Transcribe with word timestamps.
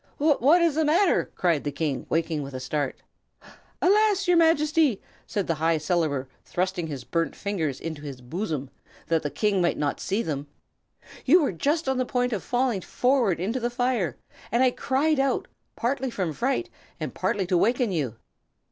"What 0.17 0.63
is 0.63 0.73
the 0.73 0.83
matter?" 0.83 1.29
cried 1.35 1.63
the 1.63 1.71
King, 1.71 2.07
waking 2.09 2.41
with 2.41 2.55
a 2.55 2.59
start. 2.59 2.97
"Alas! 3.83 4.27
your 4.27 4.35
Majesty," 4.35 4.99
said 5.27 5.45
the 5.45 5.53
High 5.53 5.77
Cellarer, 5.77 6.27
thrusting 6.43 6.87
his 6.87 7.03
burnt 7.03 7.35
fingers 7.35 7.79
into 7.79 8.01
his 8.01 8.19
bosom, 8.19 8.71
that 9.09 9.21
the 9.21 9.29
King 9.29 9.61
might 9.61 9.77
not 9.77 9.99
see 9.99 10.23
them. 10.23 10.47
"You 11.23 11.43
were 11.43 11.51
just 11.51 11.87
on 11.87 11.99
the 11.99 12.05
point 12.07 12.33
of 12.33 12.41
falling 12.41 12.81
forward 12.81 13.39
into 13.39 13.59
the 13.59 13.69
fire, 13.69 14.17
and 14.51 14.63
I 14.63 14.71
cried 14.71 15.19
out, 15.19 15.47
partly 15.75 16.09
from 16.09 16.33
fright 16.33 16.71
and 16.99 17.13
partly 17.13 17.45
to 17.45 17.55
waken 17.55 17.91
you." 17.91 18.15